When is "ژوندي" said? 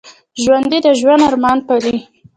0.43-0.79